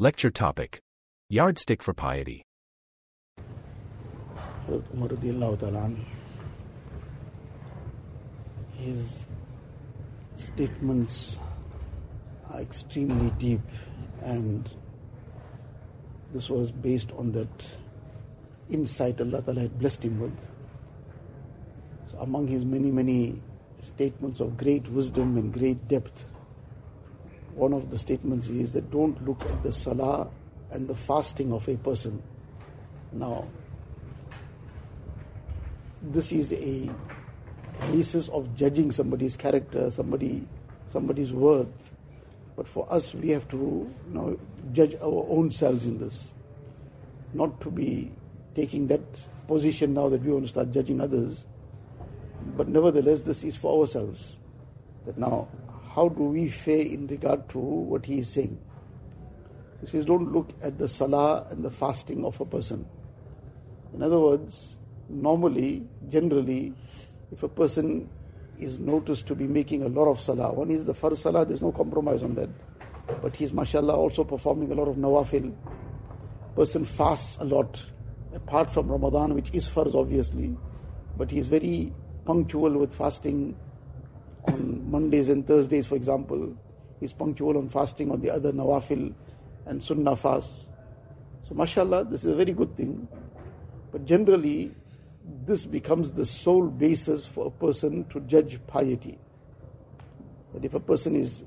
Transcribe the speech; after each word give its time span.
Lecture 0.00 0.30
topic 0.30 0.80
Yardstick 1.28 1.82
for 1.82 1.92
Piety. 1.92 2.44
His 8.76 9.26
statements 10.36 11.40
are 12.48 12.60
extremely 12.60 13.30
deep 13.40 13.60
and 14.22 14.70
this 16.32 16.48
was 16.48 16.70
based 16.70 17.10
on 17.18 17.32
that 17.32 17.66
insight 18.70 19.20
Allah 19.20 19.42
Ta'ala 19.42 19.62
had 19.62 19.80
blessed 19.80 20.04
him 20.04 20.20
with. 20.20 20.38
So 22.08 22.18
among 22.18 22.46
his 22.46 22.64
many, 22.64 22.92
many 22.92 23.42
statements 23.80 24.38
of 24.38 24.56
great 24.56 24.86
wisdom 24.86 25.36
and 25.36 25.52
great 25.52 25.88
depth, 25.88 26.24
one 27.58 27.72
of 27.72 27.90
the 27.90 27.98
statements 27.98 28.48
is 28.48 28.72
that 28.72 28.90
don't 28.90 29.22
look 29.26 29.40
at 29.42 29.62
the 29.62 29.72
salah 29.72 30.28
and 30.70 30.86
the 30.86 30.94
fasting 30.94 31.52
of 31.52 31.68
a 31.68 31.76
person. 31.76 32.22
Now, 33.12 33.48
this 36.02 36.30
is 36.30 36.52
a 36.52 36.88
basis 37.90 38.28
of 38.28 38.54
judging 38.56 38.92
somebody's 38.92 39.36
character, 39.36 39.90
somebody, 39.90 40.46
somebody's 40.88 41.32
worth. 41.32 41.92
But 42.56 42.68
for 42.68 42.90
us, 42.92 43.14
we 43.14 43.30
have 43.30 43.48
to 43.48 43.56
you 43.56 44.14
know, 44.14 44.38
judge 44.72 44.94
our 44.96 45.26
own 45.28 45.50
selves 45.50 45.84
in 45.84 45.98
this, 45.98 46.32
not 47.34 47.60
to 47.62 47.70
be 47.70 48.12
taking 48.54 48.86
that 48.88 49.02
position 49.46 49.94
now 49.94 50.08
that 50.08 50.22
we 50.22 50.32
want 50.32 50.44
to 50.44 50.48
start 50.50 50.72
judging 50.72 51.00
others. 51.00 51.44
But 52.56 52.68
nevertheless, 52.68 53.22
this 53.22 53.42
is 53.42 53.56
for 53.56 53.80
ourselves. 53.80 54.36
That 55.06 55.18
now, 55.18 55.48
how 55.98 56.08
do 56.08 56.22
we 56.22 56.46
fare 56.48 56.86
in 56.96 57.08
regard 57.08 57.48
to 57.48 57.58
what 57.58 58.06
he 58.06 58.20
is 58.20 58.28
saying? 58.28 58.56
He 59.80 59.88
says, 59.88 60.04
don't 60.04 60.32
look 60.32 60.50
at 60.62 60.78
the 60.78 60.86
salah 60.86 61.44
and 61.50 61.64
the 61.64 61.72
fasting 61.72 62.24
of 62.24 62.40
a 62.40 62.44
person. 62.44 62.86
In 63.94 64.04
other 64.04 64.20
words, 64.20 64.78
normally, 65.08 65.84
generally, 66.08 66.72
if 67.32 67.42
a 67.42 67.48
person 67.48 68.08
is 68.60 68.78
noticed 68.78 69.26
to 69.26 69.34
be 69.34 69.48
making 69.48 69.82
a 69.82 69.88
lot 69.88 70.06
of 70.06 70.20
salah, 70.20 70.52
one 70.52 70.70
is 70.70 70.84
the 70.84 70.94
first 70.94 71.22
salah, 71.22 71.44
there's 71.44 71.62
no 71.62 71.72
compromise 71.72 72.22
on 72.22 72.36
that. 72.36 72.48
But 73.20 73.34
he's, 73.34 73.52
mashallah, 73.52 73.96
also 73.96 74.22
performing 74.22 74.70
a 74.70 74.76
lot 74.76 74.86
of 74.86 74.94
nawafil. 74.94 75.52
Person 76.54 76.84
fasts 76.84 77.38
a 77.40 77.44
lot, 77.44 77.84
apart 78.32 78.72
from 78.72 78.86
Ramadan, 78.86 79.34
which 79.34 79.50
is 79.52 79.68
farz, 79.68 79.96
obviously. 79.96 80.56
But 81.16 81.32
he's 81.32 81.48
very 81.48 81.92
punctual 82.24 82.78
with 82.78 82.94
fasting 82.94 83.56
on 84.46 84.90
Mondays 84.90 85.28
and 85.28 85.46
Thursdays, 85.46 85.86
for 85.86 85.96
example. 85.96 86.56
He's 87.00 87.12
punctual 87.12 87.58
on 87.58 87.68
fasting 87.68 88.10
on 88.10 88.20
the 88.20 88.30
other 88.30 88.52
nawafil 88.52 89.14
and 89.66 89.82
sunnah 89.82 90.16
fasts. 90.16 90.68
So, 91.48 91.54
mashallah, 91.54 92.04
this 92.04 92.24
is 92.24 92.32
a 92.32 92.34
very 92.34 92.52
good 92.52 92.76
thing. 92.76 93.08
But 93.92 94.04
generally, 94.04 94.74
this 95.46 95.66
becomes 95.66 96.12
the 96.12 96.26
sole 96.26 96.68
basis 96.68 97.26
for 97.26 97.46
a 97.46 97.50
person 97.50 98.04
to 98.10 98.20
judge 98.20 98.60
piety. 98.66 99.18
That 100.54 100.64
if 100.64 100.74
a 100.74 100.80
person 100.80 101.16
is 101.16 101.44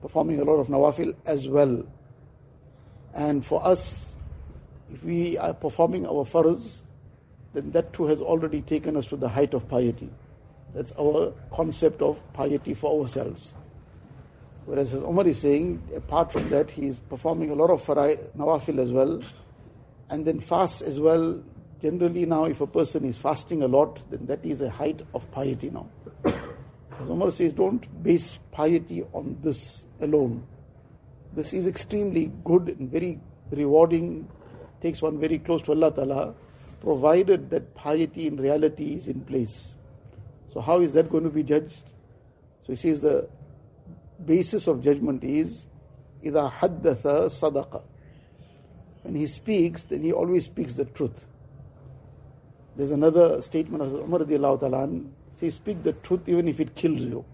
performing 0.00 0.40
a 0.40 0.44
lot 0.44 0.56
of 0.56 0.68
nawafil 0.68 1.14
as 1.26 1.48
well, 1.48 1.84
and 3.14 3.44
for 3.44 3.64
us, 3.64 4.14
if 4.92 5.04
we 5.04 5.36
are 5.38 5.54
performing 5.54 6.06
our 6.06 6.24
farz, 6.24 6.82
then 7.52 7.70
that 7.72 7.92
too 7.92 8.06
has 8.06 8.20
already 8.20 8.62
taken 8.62 8.96
us 8.96 9.06
to 9.08 9.16
the 9.16 9.28
height 9.28 9.54
of 9.54 9.68
piety. 9.68 10.10
That's 10.74 10.92
our 10.98 11.32
concept 11.52 12.02
of 12.02 12.20
piety 12.32 12.74
for 12.74 13.02
ourselves. 13.02 13.52
Whereas 14.64 14.94
as 14.94 15.02
Umar 15.02 15.26
is 15.26 15.40
saying, 15.40 15.82
apart 15.94 16.32
from 16.32 16.48
that, 16.50 16.70
he 16.70 16.86
is 16.86 16.98
performing 16.98 17.50
a 17.50 17.54
lot 17.54 17.70
of 17.70 17.84
farai, 17.84 18.18
nawafil 18.36 18.78
as 18.78 18.92
well, 18.92 19.20
and 20.08 20.24
then 20.24 20.40
fast 20.40 20.82
as 20.82 21.00
well. 21.00 21.42
Generally 21.82 22.26
now, 22.26 22.44
if 22.44 22.60
a 22.60 22.66
person 22.66 23.04
is 23.04 23.18
fasting 23.18 23.62
a 23.62 23.68
lot, 23.68 23.98
then 24.10 24.26
that 24.26 24.44
is 24.44 24.60
a 24.60 24.70
height 24.70 25.02
of 25.14 25.28
piety 25.32 25.68
now. 25.68 25.88
As 26.24 27.08
Umar 27.08 27.32
says, 27.32 27.52
don't 27.52 28.02
base 28.04 28.38
piety 28.52 29.02
on 29.12 29.36
this 29.42 29.84
alone. 30.00 30.46
This 31.34 31.52
is 31.52 31.66
extremely 31.66 32.30
good 32.44 32.68
and 32.68 32.88
very 32.88 33.18
rewarding, 33.50 34.28
takes 34.80 35.02
one 35.02 35.18
very 35.18 35.38
close 35.38 35.62
to 35.62 35.72
Allah 35.72 35.92
Ta'ala, 35.92 36.34
provided 36.80 37.50
that 37.50 37.74
piety 37.74 38.28
in 38.28 38.36
reality 38.36 38.94
is 38.94 39.08
in 39.08 39.22
place. 39.22 39.74
So 40.53 40.61
how 40.61 40.81
is 40.81 40.93
that 40.93 41.09
going 41.09 41.23
to 41.23 41.29
be 41.29 41.43
judged? 41.43 41.83
So 42.65 42.73
he 42.73 42.75
says 42.75 43.01
the 43.01 43.29
basis 44.25 44.67
of 44.67 44.83
judgment 44.83 45.23
is 45.23 45.67
إِذَا 46.23 46.51
حَدَّثَ 46.51 47.01
صَدَقَ 47.01 47.81
When 49.03 49.15
he 49.15 49.27
speaks, 49.27 49.83
then 49.83 50.03
he 50.03 50.11
always 50.11 50.45
speaks 50.45 50.73
the 50.73 50.85
truth. 50.85 51.25
There's 52.75 52.91
another 52.91 53.41
statement 53.41 53.83
of 53.83 53.93
Umar 53.93 54.19
radiallahu 54.19 54.59
ta'ala 54.59 54.89
says, 55.35 55.55
speak 55.55 55.83
the 55.83 55.93
truth 55.93 56.27
even 56.27 56.47
if 56.47 56.59
it 56.59 56.75
kills 56.75 57.01
you. 57.01 57.25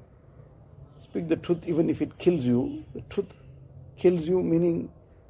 Speak 1.01 1.27
the 1.27 1.35
truth 1.35 1.67
even 1.67 1.89
if 1.89 2.01
it 2.01 2.17
kills 2.17 2.45
you. 2.45 2.83
The 2.93 3.01
truth 3.09 3.33
kills 3.97 4.27
you, 4.27 4.41
meaning 4.41 4.89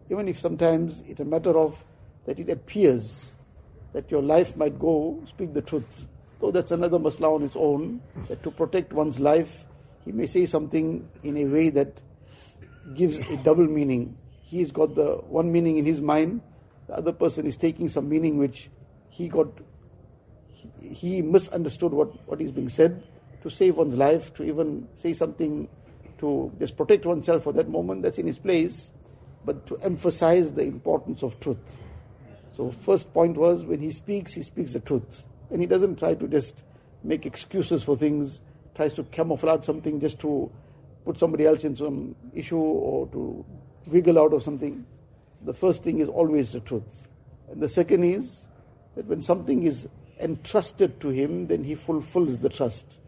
even 0.10 0.28
if 0.28 0.40
sometimes 0.40 1.04
it's 1.08 1.20
a 1.20 1.26
matter 1.26 1.58
of 1.58 1.84
that 2.26 2.40
it 2.40 2.50
appears 2.50 3.32
that 3.94 4.10
your 4.10 4.22
life 4.22 4.56
might 4.58 4.80
go, 4.80 5.22
speak 5.28 5.54
the 5.54 5.62
truth. 5.62 6.08
Though 6.41 6.51
that's 6.51 6.71
another 6.71 6.99
masla 6.99 7.35
on 7.35 7.43
its 7.43 7.57
own, 7.57 8.01
that 8.29 8.43
to 8.45 8.51
protect 8.51 8.93
one's 8.93 9.19
life, 9.19 9.65
he 10.05 10.13
may 10.13 10.27
say 10.27 10.47
something 10.47 11.09
in 11.23 11.37
a 11.37 11.45
way 11.45 11.71
that 11.71 12.01
gives 12.95 13.19
a 13.19 13.37
double 13.39 13.67
meaning. 13.67 14.17
He's 14.41 14.71
got 14.71 14.95
the 14.95 15.17
one 15.17 15.53
meaning 15.53 15.77
in 15.77 15.85
his 15.85 16.01
mind, 16.01 16.41
the 16.89 16.95
other 16.95 17.13
person 17.13 17.47
is 17.47 17.57
taking 17.57 17.89
some 17.89 18.09
meaning 18.09 18.39
which 18.39 18.71
he 19.11 19.29
got, 19.29 19.49
he 20.81 21.21
misunderstood 21.21 21.93
what, 21.93 22.27
what 22.27 22.41
is 22.41 22.51
being 22.51 22.71
said. 22.71 23.03
To 23.43 23.51
save 23.51 23.77
one's 23.77 23.97
life, 23.97 24.33
to 24.35 24.43
even 24.43 24.89
say 24.95 25.13
something 25.13 25.69
to 26.19 26.51
just 26.59 26.77
protect 26.77 27.05
oneself 27.05 27.45
for 27.45 27.53
that 27.53 27.69
moment, 27.69 28.03
that's 28.03 28.19
in 28.19 28.27
his 28.27 28.39
place, 28.39 28.91
but 29.45 29.67
to 29.69 29.77
emphasize 29.79 30.55
the 30.55 30.63
importance 30.63 31.23
of 31.23 31.39
truth. 31.41 31.77
So, 32.57 32.73
first 32.73 33.13
point 33.13 33.37
was 33.37 33.65
when 33.65 33.81
he 33.81 33.91
speaks, 33.91 34.33
he 34.33 34.43
speaks 34.43 34.73
the 34.73 34.81
truth. 34.81 35.25
And 35.51 35.61
he 35.61 35.67
doesn't 35.67 35.99
try 35.99 36.15
to 36.15 36.29
just 36.29 36.63
make 37.03 37.27
excuses 37.27 37.83
for 37.83 37.97
things, 37.97 38.41
tries 38.75 38.95
to 38.95 39.03
camouflage 39.05 39.65
something 39.65 40.01
just 40.01 40.19
to 40.21 40.51
put 41.05 41.19
somebody 41.19 41.47
else 41.47 41.65
in 41.65 41.77
some 41.77 42.15
issue 42.35 42.57
or 42.57 43.07
to 43.09 43.45
wiggle 43.87 44.19
out 44.19 44.33
of 44.33 44.43
something. 44.43 44.85
The 45.43 45.55
first 45.55 45.85
thing 45.85 46.01
is 46.01 46.09
always 46.09 46.53
the 46.53 46.61
truth. 46.61 47.07
And 47.51 47.63
the 47.63 47.69
second 47.69 48.05
is 48.05 48.47
that 48.97 49.07
when 49.07 49.23
something 49.23 49.63
is 49.63 49.89
entrusted 50.21 51.01
to 51.01 51.09
him, 51.09 51.47
then 51.47 51.65
he 51.65 51.75
fulfills 51.75 52.41
the 52.41 52.49
trust. 52.49 52.99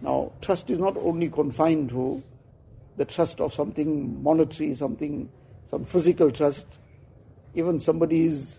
Now, 0.00 0.32
trust 0.40 0.70
is 0.70 0.78
not 0.78 0.96
only 0.96 1.28
confined 1.28 1.90
to 1.90 2.22
the 2.96 3.04
trust 3.04 3.40
of 3.40 3.52
something 3.52 4.22
monetary, 4.22 4.74
something, 4.74 5.28
some 5.70 5.84
physical 5.84 6.30
trust. 6.30 6.66
Even 7.54 7.80
somebody's 7.80 8.58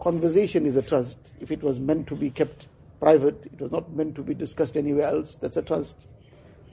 conversation 0.00 0.66
is 0.66 0.76
a 0.76 0.82
trust. 0.82 1.18
If 1.40 1.50
it 1.50 1.62
was 1.62 1.78
meant 1.78 2.06
to 2.08 2.16
be 2.16 2.30
kept 2.30 2.68
private, 3.00 3.46
it 3.52 3.60
was 3.60 3.70
not 3.70 3.90
meant 3.92 4.14
to 4.16 4.22
be 4.22 4.34
discussed 4.34 4.76
anywhere 4.76 5.06
else, 5.06 5.36
that's 5.36 5.56
a 5.56 5.62
trust. 5.62 5.96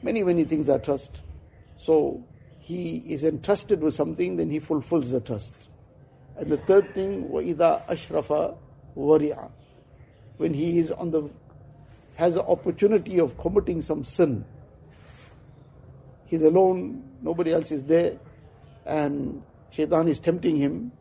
Many, 0.03 0.23
many 0.23 0.43
things 0.43 0.69
are 0.69 0.79
trust. 0.79 1.21
So, 1.79 2.23
he 2.59 2.97
is 2.97 3.23
entrusted 3.23 3.81
with 3.81 3.93
something, 3.93 4.35
then 4.35 4.49
he 4.49 4.59
fulfills 4.59 5.11
the 5.11 5.21
trust. 5.21 5.53
And 6.35 6.51
the 6.51 6.57
third 6.57 6.93
thing, 6.93 7.29
وَإِذَا 7.29 7.87
أَشْرَفَ 7.87 8.57
وَرِعَ 8.97 9.51
When 10.37 10.53
he 10.53 10.77
is 10.79 10.91
on 10.91 11.11
the, 11.11 11.29
has 12.15 12.33
the 12.33 12.43
opportunity 12.43 13.19
of 13.19 13.37
committing 13.37 13.81
some 13.81 14.03
sin, 14.03 14.43
he's 16.25 16.41
alone, 16.41 17.03
nobody 17.21 17.53
else 17.53 17.71
is 17.71 17.85
there, 17.85 18.19
and 18.85 19.41
shaitan 19.71 20.09
is 20.09 20.19
tempting 20.19 20.57
him, 20.57 20.91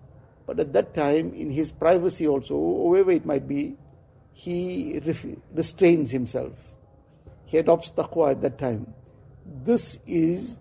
but 0.51 0.59
at 0.59 0.73
that 0.73 0.93
time, 0.93 1.33
in 1.33 1.49
his 1.49 1.71
privacy 1.71 2.27
also, 2.27 2.57
wherever 2.57 3.11
it 3.11 3.25
might 3.25 3.47
be, 3.47 3.77
he 4.33 4.99
restrains 5.53 6.11
himself. 6.11 6.51
He 7.45 7.57
adopts 7.57 7.91
taqwa 7.91 8.31
at 8.31 8.41
that 8.41 8.57
time. 8.57 8.93
This 9.63 9.97
is 10.05 10.59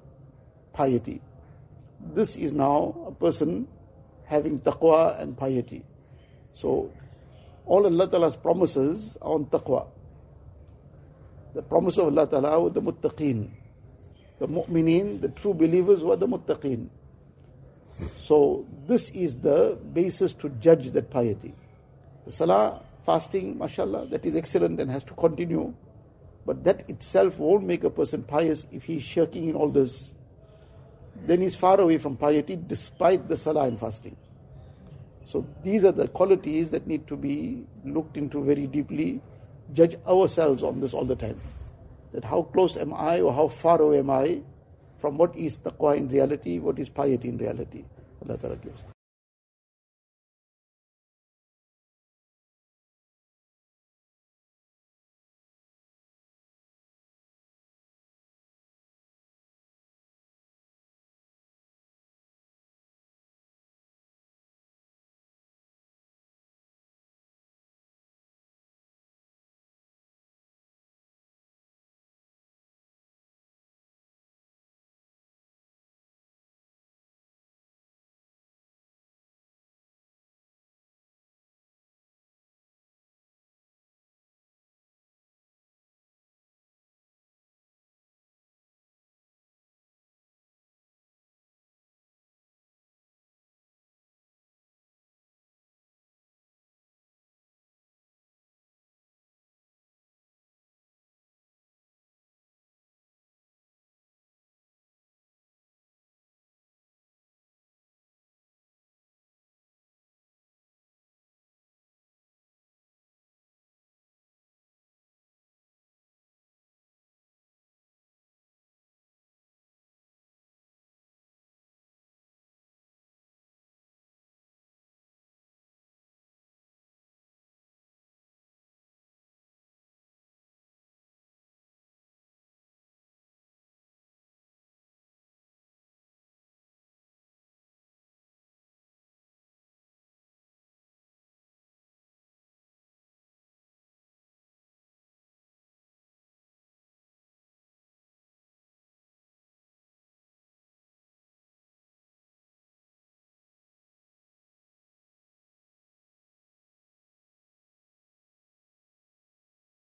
piety. 0.72 1.20
This 2.14 2.36
is 2.36 2.52
now 2.52 3.04
a 3.08 3.10
person 3.10 3.66
having 4.26 4.60
taqwa 4.60 5.20
and 5.20 5.36
piety. 5.36 5.82
So, 6.52 6.92
all 7.66 7.84
Allah 7.84 8.08
Ta'ala's 8.08 8.36
promises 8.36 9.18
are 9.20 9.32
on 9.32 9.46
taqwa. 9.46 9.88
The 11.52 11.62
promise 11.62 11.98
of 11.98 12.16
Allah 12.16 12.28
Ta'ala 12.28 12.60
with 12.60 12.74
the 12.74 12.82
muttaqeen. 12.82 13.50
The 14.38 14.46
mu'mineen, 14.46 15.20
the 15.20 15.30
true 15.30 15.52
believers 15.52 16.04
were 16.04 16.14
the 16.14 16.28
muttaqeen. 16.28 16.90
So, 18.20 18.66
this 18.86 19.10
is 19.10 19.36
the 19.36 19.78
basis 19.92 20.32
to 20.34 20.48
judge 20.60 20.90
that 20.90 21.10
piety. 21.10 21.54
The 22.26 22.32
salah, 22.32 22.82
fasting, 23.04 23.58
mashallah, 23.58 24.06
that 24.06 24.24
is 24.26 24.36
excellent 24.36 24.80
and 24.80 24.90
has 24.90 25.04
to 25.04 25.14
continue. 25.14 25.74
But 26.46 26.64
that 26.64 26.88
itself 26.88 27.38
won't 27.38 27.64
make 27.64 27.84
a 27.84 27.90
person 27.90 28.22
pious 28.22 28.66
if 28.72 28.84
he 28.84 28.96
is 28.96 29.02
shirking 29.02 29.48
in 29.48 29.54
all 29.54 29.68
this. 29.68 30.12
then 31.26 31.40
he's 31.40 31.56
far 31.56 31.80
away 31.80 31.98
from 31.98 32.16
piety 32.16 32.58
despite 32.66 33.28
the 33.28 33.36
salah 33.36 33.66
and 33.66 33.78
fasting. 33.78 34.16
So 35.26 35.46
these 35.62 35.84
are 35.84 35.92
the 35.92 36.08
qualities 36.08 36.70
that 36.70 36.86
need 36.86 37.06
to 37.08 37.16
be 37.16 37.64
looked 37.84 38.16
into 38.16 38.42
very 38.42 38.66
deeply. 38.66 39.20
Judge 39.72 39.96
ourselves 40.06 40.62
on 40.62 40.80
this 40.80 40.94
all 40.94 41.04
the 41.04 41.14
time. 41.14 41.40
That 42.12 42.24
how 42.24 42.42
close 42.42 42.76
am 42.76 42.92
I 42.94 43.20
or 43.20 43.32
how 43.32 43.48
far 43.48 43.80
away 43.80 43.98
am 43.98 44.10
I 44.10 44.40
from 45.00 45.16
what 45.16 45.36
is 45.36 45.58
taqwa 45.58 45.96
in 45.96 46.08
reality, 46.08 46.58
what 46.58 46.78
is 46.78 46.88
piety 46.88 47.28
in 47.28 47.38
reality. 47.38 47.84
Allah 48.22 48.36
Ta'ala 48.38 48.56
gives. 48.56 48.84